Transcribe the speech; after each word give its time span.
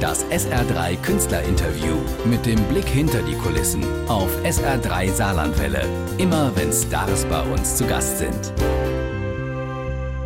Das 0.00 0.24
SR3 0.26 0.96
Künstlerinterview 1.02 1.96
mit 2.24 2.46
dem 2.46 2.62
Blick 2.68 2.86
hinter 2.86 3.20
die 3.20 3.34
Kulissen 3.34 3.82
auf 4.06 4.30
SR3 4.44 5.10
Saarlandwelle. 5.10 5.84
Immer 6.18 6.54
wenn 6.54 6.72
Stars 6.72 7.24
bei 7.24 7.42
uns 7.42 7.76
zu 7.76 7.84
Gast 7.84 8.18
sind. 8.18 8.52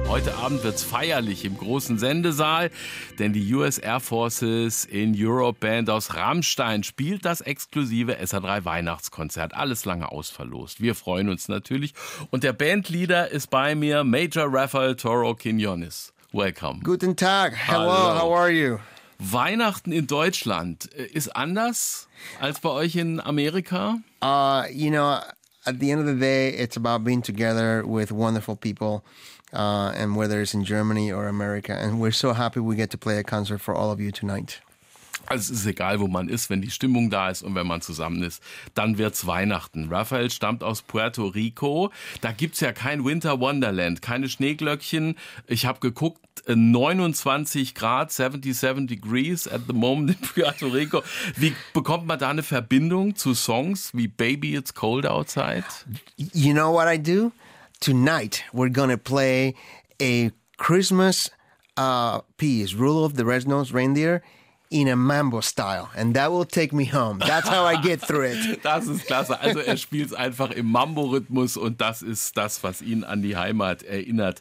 Heute 0.08 0.34
Abend 0.34 0.62
wird's 0.62 0.82
feierlich 0.82 1.46
im 1.46 1.56
großen 1.56 1.98
Sendesaal, 1.98 2.70
denn 3.18 3.32
die 3.32 3.54
US 3.54 3.78
Air 3.78 4.00
Forces 4.00 4.84
in 4.84 5.14
Europe 5.16 5.56
Band 5.60 5.88
aus 5.88 6.14
Rammstein 6.14 6.82
spielt 6.82 7.24
das 7.24 7.40
exklusive 7.40 8.20
SA3 8.20 8.66
Weihnachtskonzert. 8.66 9.54
Alles 9.54 9.86
lange 9.86 10.12
ausverlost. 10.12 10.82
Wir 10.82 10.94
freuen 10.94 11.30
uns 11.30 11.48
natürlich. 11.48 11.94
Und 12.30 12.44
der 12.44 12.52
Bandleader 12.52 13.30
ist 13.30 13.48
bei 13.48 13.74
mir, 13.74 14.04
Major 14.04 14.52
Rafael 14.52 14.96
Toro 14.96 15.34
Quinones. 15.34 16.12
Welcome. 16.30 16.80
Guten 16.84 17.16
Tag. 17.16 17.54
Hello, 17.54 17.90
Hallo. 17.90 18.20
how 18.20 18.36
are 18.36 18.50
you? 18.50 18.78
Weihnachten 19.22 19.92
in 19.92 20.06
Deutschland 20.06 20.90
äh, 20.94 21.04
ist 21.04 21.34
anders 21.36 22.08
als 22.40 22.60
bei 22.60 22.70
euch 22.70 22.96
in 22.96 23.20
Amerika? 23.20 23.98
Uh, 24.22 24.64
you 24.72 24.90
know, 24.90 25.20
at 25.64 25.78
the 25.80 25.90
end 25.90 26.00
of 26.00 26.06
the 26.06 26.18
day, 26.18 26.48
it's 26.48 26.76
about 26.76 27.04
being 27.04 27.22
together 27.22 27.84
with 27.86 28.10
wonderful 28.10 28.56
people, 28.56 29.02
uh, 29.52 29.92
and 29.94 30.16
whether 30.16 30.40
it's 30.40 30.54
in 30.54 30.64
Germany 30.64 31.12
or 31.12 31.28
America. 31.28 31.72
And 31.72 32.00
we're 32.00 32.12
so 32.12 32.32
happy 32.32 32.60
we 32.60 32.76
get 32.76 32.90
to 32.90 32.98
play 32.98 33.18
a 33.18 33.24
concert 33.24 33.58
for 33.60 33.74
all 33.74 33.92
of 33.92 34.00
you 34.00 34.10
tonight. 34.10 34.60
Also 35.26 35.52
es 35.52 35.60
ist 35.60 35.66
egal, 35.66 36.00
wo 36.00 36.08
man 36.08 36.28
ist, 36.28 36.50
wenn 36.50 36.62
die 36.62 36.70
Stimmung 36.70 37.10
da 37.10 37.30
ist 37.30 37.42
und 37.42 37.54
wenn 37.54 37.66
man 37.66 37.80
zusammen 37.80 38.22
ist, 38.22 38.42
dann 38.74 38.98
wird's 38.98 39.26
Weihnachten. 39.26 39.88
Raphael 39.88 40.30
stammt 40.30 40.62
aus 40.62 40.82
Puerto 40.82 41.26
Rico. 41.26 41.90
Da 42.20 42.32
gibt's 42.32 42.60
ja 42.60 42.72
kein 42.72 43.04
Winter 43.04 43.40
Wonderland, 43.40 44.02
keine 44.02 44.28
Schneeglöckchen. 44.28 45.16
Ich 45.46 45.66
habe 45.66 45.80
geguckt, 45.80 46.20
äh, 46.46 46.56
29 46.56 47.74
Grad, 47.74 48.12
77 48.12 48.86
degrees 48.86 49.46
at 49.46 49.62
the 49.66 49.72
moment 49.72 50.10
in 50.10 50.20
Puerto 50.34 50.68
Rico. 50.68 51.02
Wie 51.36 51.54
bekommt 51.72 52.06
man 52.06 52.18
da 52.18 52.30
eine 52.30 52.42
Verbindung 52.42 53.16
zu 53.16 53.34
Songs 53.34 53.90
wie 53.94 54.08
Baby 54.08 54.56
It's 54.56 54.74
Cold 54.74 55.06
Outside? 55.06 55.64
You 56.16 56.52
know 56.52 56.72
what 56.72 56.88
I 56.92 56.98
do? 56.98 57.32
Tonight, 57.80 58.44
we're 58.52 58.70
gonna 58.70 58.96
play 58.96 59.54
a 60.00 60.30
Christmas 60.56 61.30
uh, 61.76 62.20
piece, 62.36 62.74
Rudolph 62.74 63.14
the 63.14 63.24
Red-Nosed 63.24 63.72
Reindeer, 63.72 64.22
in 64.72 64.88
a 64.88 64.96
mambo 64.96 65.40
style, 65.40 65.90
and 65.94 66.14
that 66.14 66.30
will 66.32 66.46
take 66.46 66.72
me 66.74 66.84
home. 66.86 67.18
That's 67.18 67.48
how 67.48 67.64
I 67.64 67.76
get 67.76 68.00
through 68.00 68.32
it. 68.32 68.62
Das 68.62 68.86
ist 68.86 69.06
klasse. 69.06 69.38
Also 69.40 69.60
er 69.60 69.76
spielt 69.76 70.06
es 70.06 70.14
einfach 70.14 70.50
im 70.50 70.70
Mambo-Rhythmus 70.70 71.56
und 71.56 71.80
das 71.80 72.02
ist 72.02 72.36
das, 72.36 72.62
was 72.62 72.80
ihn 72.80 73.04
an 73.04 73.22
die 73.22 73.36
Heimat 73.36 73.82
erinnert. 73.82 74.40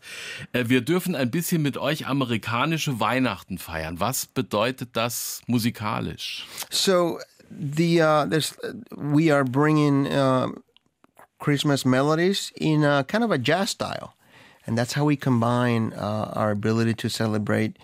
Äh, 0.53 0.65
Wir 0.69 0.81
dürfen 0.81 1.15
ein 1.15 1.29
bisschen 1.29 1.61
mit 1.61 1.77
euch 1.77 2.07
amerikanische 2.07 2.99
Weihnachten 2.99 3.57
feiern. 3.57 3.99
Was 3.99 4.25
bedeutet 4.25 4.89
das 4.93 5.41
musikalisch? 5.47 6.45
So 6.69 7.19
the 7.49 8.01
uh, 8.01 8.25
there's 8.25 8.55
we 8.95 9.29
are 9.33 9.43
bringing 9.43 10.07
uh, 10.07 10.47
Christmas 11.39 11.83
melodies 11.85 12.51
in 12.55 12.83
a, 12.85 13.03
kind 13.03 13.23
of 13.23 13.31
a 13.31 13.37
jazz 13.37 13.71
style, 13.71 14.13
and 14.65 14.77
that's 14.77 14.93
how 14.95 15.03
we 15.03 15.17
combine 15.17 15.93
uh, 15.93 16.31
our 16.35 16.51
ability 16.51 16.93
to 16.93 17.09
celebrate 17.09 17.77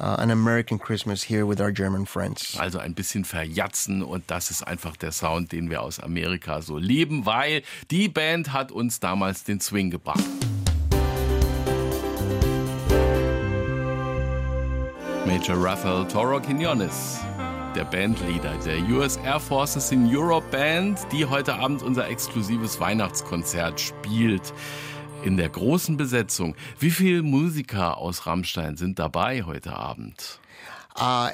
uh, 0.00 0.16
an 0.18 0.30
American 0.30 0.78
Christmas 0.78 1.22
here 1.24 1.46
with 1.46 1.60
our 1.60 1.72
German 1.72 2.06
friends. 2.06 2.56
Also 2.58 2.78
ein 2.78 2.94
bisschen 2.94 3.24
verjatzen 3.24 4.02
und 4.02 4.24
das 4.30 4.50
ist 4.50 4.62
einfach 4.62 4.96
der 4.96 5.12
Sound, 5.12 5.52
den 5.52 5.70
wir 5.70 5.82
aus 5.82 6.00
Amerika 6.00 6.62
so 6.62 6.78
lieben, 6.78 7.26
weil 7.26 7.62
die 7.90 8.08
Band 8.08 8.52
hat 8.52 8.72
uns 8.72 9.00
damals 9.00 9.44
den 9.44 9.60
Swing 9.60 9.90
gebracht. 9.90 10.24
Major 15.26 15.56
Rafael 15.62 16.06
Toro 16.08 16.40
Quinones, 16.40 17.20
der 17.76 17.84
Bandleader 17.84 18.56
der 18.64 18.78
US 18.88 19.18
Air 19.18 19.38
Forces 19.38 19.92
in 19.92 20.08
Europe 20.08 20.46
Band, 20.50 20.98
die 21.12 21.26
heute 21.26 21.54
Abend 21.54 21.82
unser 21.82 22.08
exklusives 22.08 22.80
Weihnachtskonzert 22.80 23.78
spielt. 23.78 24.54
In 25.24 25.36
der 25.36 25.48
großen 25.48 25.96
Besetzung. 25.96 26.54
Wie 26.78 26.90
viele 26.90 27.22
Musiker 27.22 27.98
aus 27.98 28.26
Rammstein 28.26 28.76
sind 28.76 28.98
dabei 28.98 29.42
heute 29.42 29.74
Abend? 29.74 30.38
Uh, 30.96 31.30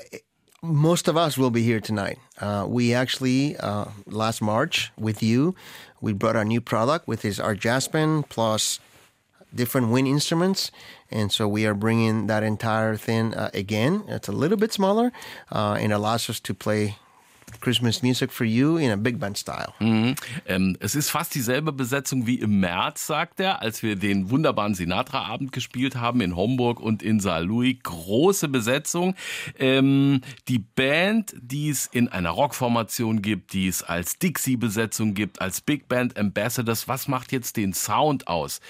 most 0.63 1.09
of 1.09 1.17
us 1.17 1.37
will 1.37 1.51
be 1.51 1.63
here 1.63 1.81
tonight. 1.81 2.19
Uh, 2.41 2.65
we 2.67 2.95
actually 2.95 3.57
uh, 3.59 3.85
last 4.07 4.41
March 4.41 4.91
with 4.97 5.23
you, 5.23 5.55
we 6.01 6.13
brought 6.13 6.37
our 6.37 6.45
new 6.45 6.61
product, 6.61 7.07
which 7.07 7.25
is 7.25 7.39
our 7.39 7.55
band 7.55 8.29
plus 8.29 8.81
different 9.55 9.91
wind 9.91 10.09
instruments, 10.09 10.71
and 11.11 11.31
so 11.31 11.47
we 11.47 11.67
are 11.67 11.75
bringing 11.75 12.27
that 12.27 12.43
entire 12.43 12.97
thing 12.97 13.35
uh, 13.35 13.51
again. 13.55 14.03
It's 14.09 14.29
a 14.29 14.33
little 14.33 14.57
bit 14.57 14.73
smaller, 14.73 15.13
uh, 15.53 15.77
and 15.79 15.93
allows 15.93 16.29
us 16.29 16.41
to 16.41 16.55
play 16.55 16.97
Christmas 17.61 18.03
music 18.03 18.33
for 18.33 18.47
you 18.47 18.77
in 18.77 18.91
a 18.91 18.97
big 18.97 19.19
band 19.19 19.39
style. 19.39 19.73
Mhm. 19.79 20.15
Ähm, 20.47 20.77
es 20.81 20.95
ist 20.95 21.11
fast 21.11 21.35
dieselbe 21.35 21.73
Besetzung 21.73 22.27
wie 22.27 22.41
im 22.41 22.61
März, 22.61 23.07
sagt 23.07 23.41
er, 23.41 23.63
als 23.63 23.83
wir 23.83 23.97
den 23.97 24.31
wunderbaren 24.31 24.75
Sinatra-Abend 24.75 25.53
gespielt 25.53 25.97
haben 25.97 26.21
in 26.21 26.37
Homburg 26.37 26.81
und 26.81 27.03
in 27.03 27.21
Saar 27.21 27.41
Louis. 27.41 27.77
Große 27.83 28.49
Besetzung. 28.49 29.15
Ähm, 29.59 30.21
die 30.49 30.59
Band, 30.59 31.35
die 31.41 31.71
es 31.71 31.87
in 31.87 32.09
einer 32.09 32.31
Rockformation 32.31 33.23
gibt, 33.23 33.53
die 33.53 33.69
es 33.69 33.83
als 33.83 34.19
Dixie-Besetzung 34.19 35.15
gibt, 35.15 35.41
als 35.41 35.61
Big 35.61 35.89
Band 35.89 36.17
Ambassadors. 36.19 36.89
Was 36.89 37.09
macht 37.09 37.33
jetzt 37.33 37.57
den 37.57 37.73
Sound 37.75 38.29
aus 38.29 38.61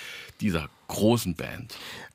dieser 0.41 0.69
großen 0.89 1.35
Band? 1.35 1.75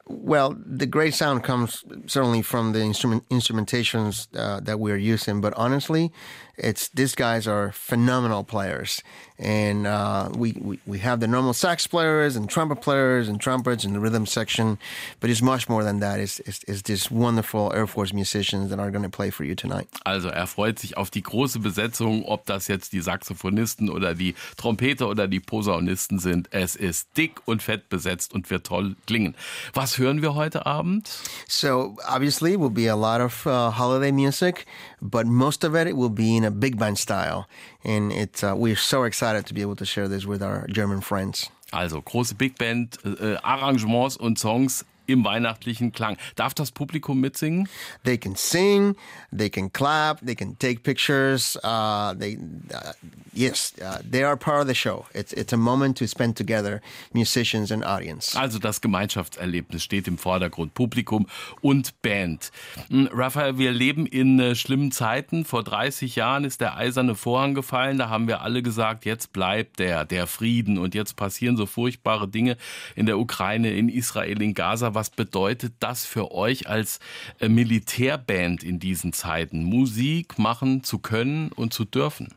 Well, 0.09 0.58
the 0.66 0.88
great 0.88 1.14
sound 1.14 1.44
comes 1.44 1.84
certainly 2.08 2.42
from 2.42 2.74
the 2.74 2.81
instrument 2.81 3.30
instrumentations 3.30 4.28
uh, 4.36 4.59
that 4.62 4.80
we 4.80 4.92
are 4.92 4.97
using, 4.97 5.40
but 5.40 5.53
honestly, 5.56 6.12
it's 6.58 6.90
these 6.90 7.16
guys 7.16 7.47
are 7.47 7.72
phenomenal 7.72 8.44
players, 8.44 9.03
and 9.38 9.86
uh, 9.86 10.30
we, 10.36 10.53
we 10.59 10.80
we 10.86 11.00
have 11.00 11.20
the 11.20 11.28
normal 11.28 11.53
sax 11.53 11.88
players 11.88 12.36
and 12.36 12.50
trumpet 12.50 12.81
players 12.81 13.30
and 13.30 13.40
trumpets 13.40 13.86
and 13.86 13.96
the 13.96 14.00
rhythm 14.00 14.25
section, 14.25 14.78
but 15.20 15.30
it's 15.30 15.44
much 15.44 15.70
more 15.70 15.84
than 15.84 16.00
that. 16.00 16.20
It's 16.20 16.40
it's, 16.40 16.64
it's 16.68 16.81
these 16.81 17.12
wonderful 17.12 17.72
Air 17.74 17.88
Force 17.88 18.12
musicians 18.12 18.72
that 18.72 18.80
are 18.80 18.91
going 18.91 19.03
to 19.03 19.09
play 19.09 19.30
for 19.30 19.44
you 19.44 19.56
tonight. 19.56 19.88
Also 20.06 20.30
er 20.30 20.47
freut 20.47 20.80
sich 20.80 20.97
auf 20.97 21.12
die 21.12 21.22
große 21.22 21.59
Besetzung, 21.59 22.26
ob 22.26 22.46
das 22.47 22.68
jetzt 22.68 22.94
die 22.94 23.02
Saxophonisten 23.02 23.90
oder 23.90 24.16
die 24.16 24.34
Trompeter 24.58 25.08
oder 25.08 25.28
die 25.28 25.40
Posaunisten 25.40 26.18
sind. 26.20 26.50
Es 26.52 26.76
ist 26.76 27.16
dick 27.16 27.41
und 27.46 27.62
fett 27.62 27.90
besetzt 27.90 28.34
und 28.34 28.50
wird 28.50 28.66
toll 28.66 28.96
klingen. 29.06 29.36
Was 29.74 29.99
hören 30.00 30.22
wir 30.22 30.34
heute 30.34 30.66
Abend? 30.66 31.10
So 31.48 31.96
obviously, 32.08 32.58
will 32.58 32.70
be 32.72 32.88
a 32.88 32.96
lot 32.96 33.22
of 33.22 33.46
uh, 33.46 33.72
holiday 33.72 34.12
music, 34.12 34.66
but 35.02 35.28
most 35.28 35.64
of 35.64 35.76
it, 35.76 35.88
it 35.88 35.96
will 35.96 36.10
be 36.10 36.36
in 36.36 36.46
a 36.46 36.52
big 36.52 36.78
band 36.78 36.98
style, 36.98 37.46
and 37.84 38.12
it's 38.12 38.44
uh, 38.44 38.54
we're 38.56 38.76
so 38.76 39.04
excited 39.04 39.46
to 39.46 39.54
be 39.54 39.62
able 39.62 39.76
to 39.76 39.86
share 39.86 40.08
this 40.08 40.26
with 40.26 40.42
our 40.42 40.66
German 40.68 41.02
friends. 41.02 41.50
Also 41.72 42.02
große 42.02 42.36
Big 42.36 42.58
Band, 42.58 42.98
äh, 43.04 43.38
Arrangements 43.44 44.18
und 44.18 44.40
Songs 44.40 44.86
im 45.09 45.25
weihnachtlichen 45.25 45.92
Klang. 45.92 46.18
Darf 46.36 46.53
das 46.53 46.72
Publikum 46.72 47.20
mitsingen? 47.20 47.68
They 48.03 48.18
can 48.18 48.36
sing, 48.36 48.96
they 49.36 49.50
can 49.50 49.72
clap, 49.72 50.25
they 50.25 50.36
can 50.36 50.58
take 50.59 50.84
pictures. 50.84 51.58
Uh, 51.64 52.14
they, 52.18 52.38
uh, 52.74 52.94
yes, 53.34 53.74
uh, 53.81 54.00
they 54.09 54.24
are 54.24 54.38
part 54.38 54.62
of 54.62 54.68
the 54.68 54.75
show. 54.75 55.06
It's 55.14 55.34
it's 55.34 55.53
a 55.53 55.58
moment 55.58 55.97
to 55.97 56.08
spend 56.08 56.36
together, 56.36 56.81
musicians 57.14 57.72
and 57.72 57.84
audience. 57.84 58.38
Also 58.38 58.59
das 58.59 58.81
Gemeinschaftserlebnis 58.81 59.84
steht 59.84 60.08
im 60.08 60.18
Vordergrund, 60.18 60.74
Publikum 60.74 61.28
und 61.62 62.02
Band. 62.02 62.52
Hm, 62.90 63.09
Raphael, 63.12 63.58
wir 63.58 63.72
leben 63.72 64.06
in 64.06 64.40
äh, 64.40 64.56
schlimmen 64.56 64.91
Zeiten. 64.91 65.46
Vor 65.46 65.64
30 65.64 66.16
Jahren 66.16 66.44
ist 66.44 66.62
der 66.62 66.78
eiserne 66.78 67.16
Vorhang 67.16 67.53
gefallen. 67.53 67.97
Da 67.97 68.09
haben 68.09 68.28
wir 68.28 68.41
alle 68.41 68.62
gesagt, 68.62 69.06
jetzt 69.06 69.34
bleibt 69.34 69.80
der, 69.80 70.06
der 70.06 70.28
Frieden 70.28 70.78
und 70.78 70.96
jetzt 70.96 71.16
passieren 71.16 71.58
so 71.58 71.66
furchtbare 71.66 72.28
Dinge 72.28 72.58
in 72.96 73.06
der 73.06 73.18
Ukraine, 73.18 73.72
in 73.72 73.90
Israel, 73.90 74.41
in 74.41 74.53
Gaza. 74.53 74.94
Was 75.00 75.10
bedeutet 75.10 75.76
das 75.80 76.06
für 76.06 76.32
euch 76.32 76.68
als 76.68 77.00
äh, 77.40 77.48
Militärband 77.48 78.64
in 78.64 78.80
diesen 78.80 79.14
Zeiten, 79.14 79.64
Musik 79.64 80.38
machen 80.38 80.84
zu 80.84 81.00
können 81.00 81.53
und 81.53 81.73
zu 81.73 81.85
dürfen? 81.85 82.35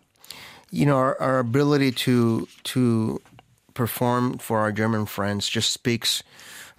you 0.73 0.87
know, 0.87 0.97
our, 0.97 1.21
our 1.21 1.39
ability 1.39 1.93
to 1.93 2.49
to 2.65 3.21
perform 3.75 4.39
for 4.39 4.61
our 4.61 4.73
German 4.73 5.07
friends 5.07 5.49
just 5.49 5.71
speaks 5.71 6.23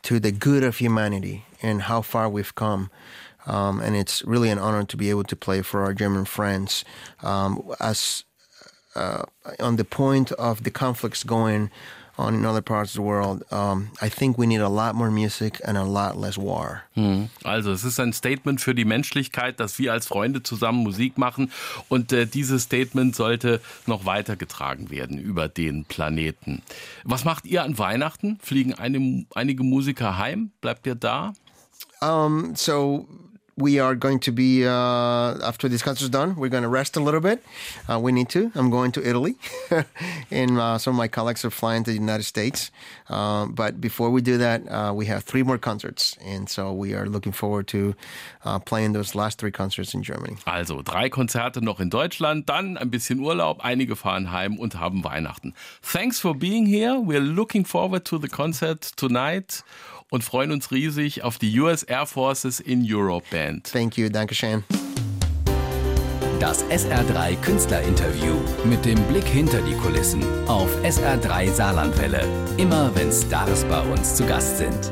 to 0.02 0.20
the 0.20 0.32
good 0.32 0.64
of 0.64 0.78
humanity 0.78 1.46
and 1.62 1.84
how 1.84 2.02
far 2.02 2.28
we've 2.28 2.56
come. 2.56 2.90
Um, 3.46 3.80
and 3.82 3.96
it's 3.96 4.24
really 4.24 4.50
an 4.50 4.60
honor 4.60 4.84
to 4.84 4.98
be 4.98 5.10
able 5.10 5.24
to 5.26 5.36
play 5.36 5.62
for 5.62 5.84
our 5.84 5.94
German 5.94 6.26
friends. 6.26 6.84
Um, 7.22 7.62
as 7.80 8.24
uh, 8.96 9.24
on 9.60 9.76
the 9.76 9.86
point 9.86 10.32
of 10.34 10.64
the 10.64 10.72
conflicts 10.72 11.24
going 11.24 11.70
on 12.18 12.36
in 12.36 12.46
other 12.46 12.62
parts 12.62 12.92
of 12.92 12.96
the 12.96 13.02
world, 13.02 13.44
um, 13.52 13.90
I 14.02 14.10
think 14.10 14.38
we 14.38 14.46
need 14.46 14.62
a 14.62 14.70
lot 14.70 14.96
more 14.96 15.10
music 15.10 15.60
and 15.66 15.78
a 15.78 15.84
lot 15.84 16.16
less 16.16 16.38
war. 16.38 16.84
Also 17.44 17.72
es 17.72 17.84
ist 17.84 18.00
ein 18.00 18.14
Statement 18.14 18.62
für 18.62 18.76
die 18.76 18.86
Menschlichkeit, 18.86 19.60
dass 19.60 19.80
wir 19.80 19.94
als 19.94 20.08
Freunde 20.08 20.44
zusammen 20.44 20.84
Musik 20.84 21.18
machen 21.18 21.52
und 21.90 22.12
äh, 22.12 22.26
dieses 22.26 22.64
Statement 22.64 23.16
sollte 23.16 23.62
noch 23.88 24.06
weitergetragen 24.06 24.90
werden 24.90 25.18
über 25.18 25.48
den 25.48 25.86
Planeten. 25.86 26.62
Was 27.04 27.26
macht 27.26 27.46
ihr 27.46 27.64
an 27.64 27.78
Weihnachten? 27.78 28.38
Fliegen 28.42 28.74
eine, 28.74 29.26
einige 29.34 29.64
Musiker 29.64 30.18
heim? 30.18 30.52
Bleibt 30.62 30.86
ihr 30.86 30.96
da? 30.96 31.34
Um, 32.02 32.56
so 32.56 33.08
we 33.56 33.80
are 33.80 33.96
going 33.96 34.20
to 34.20 34.32
be 34.32 34.66
uh, 34.66 34.72
after 35.44 35.70
this 35.70 35.82
concert's 35.82 36.10
done. 36.10 36.36
We're 36.36 36.50
going 36.50 36.64
to 36.64 36.70
rest 36.70 36.98
a 36.98 37.00
little 37.00 37.20
bit. 37.20 37.44
Uh, 37.88 38.00
we 38.00 38.12
need 38.12 38.30
to. 38.30 38.52
I'm 38.56 38.70
going 38.70 38.92
to 38.94 39.08
Italy, 39.08 39.36
and 40.32 40.58
uh, 40.58 40.78
some 40.78 40.96
of 40.96 40.98
my 40.98 41.08
colleagues 41.08 41.46
are 41.46 41.52
flying 41.52 41.84
to 41.84 41.92
the 41.92 41.98
United 41.98 42.24
States. 42.24 42.72
Um, 43.10 43.54
but 43.54 43.80
before 43.80 44.10
we 44.10 44.22
do 44.22 44.38
that, 44.38 44.62
uh, 44.70 44.94
we 44.96 45.06
have 45.06 45.24
three 45.24 45.44
more 45.44 45.58
concerts, 45.58 46.18
and 46.26 46.50
so 46.50 46.74
we 46.74 46.94
are 46.94 47.06
looking 47.06 47.32
forward 47.32 47.68
to 47.68 47.96
uh, 48.46 48.60
playing 48.60 48.94
those 48.94 49.16
last 49.16 49.40
three 49.40 49.52
concerts 49.52 49.94
in 49.94 50.04
Germany. 50.04 50.38
Also 50.48 50.82
drei 50.82 51.10
Konzerte 51.10 51.62
noch 51.62 51.80
in 51.80 51.90
Deutschland, 51.90 52.50
dann 52.50 52.78
ein 52.78 52.90
bisschen 52.90 53.20
Urlaub. 53.20 53.64
Einige 53.64 53.96
fahren 53.96 54.32
heim 54.32 54.58
und 54.58 54.80
haben 54.80 55.04
Weihnachten. 55.04 55.54
Thanks 55.82 56.20
for 56.20 56.34
being 56.34 56.66
here. 56.66 57.00
We're 57.00 57.20
looking 57.20 57.66
forward 57.66 58.06
to 58.06 58.18
the 58.18 58.28
concert 58.28 58.82
tonight 58.98 59.64
und 60.10 60.24
freuen 60.24 60.52
uns 60.52 60.72
riesig 60.72 61.24
auf 61.24 61.38
die 61.38 61.60
US 61.60 61.84
Air 61.84 62.06
Forces 62.06 62.60
in 62.60 62.84
Europe 62.86 63.26
Band. 63.32 63.72
Thank 63.72 63.98
you. 63.98 64.10
Dankeschön. 64.10 64.64
Das 66.40 66.66
SR3 66.66 67.38
Künstlerinterview 67.38 68.36
mit 68.66 68.84
dem 68.84 69.02
Blick 69.04 69.26
hinter 69.26 69.62
die 69.62 69.76
Kulissen 69.76 70.22
auf 70.48 70.70
SR3 70.84 71.50
Saarlandwelle. 71.50 72.22
Immer 72.58 72.92
wenn 72.96 73.12
Stars 73.12 73.64
bei 73.64 73.82
uns 73.82 74.16
zu 74.16 74.26
Gast 74.26 74.58
sind. 74.58 74.92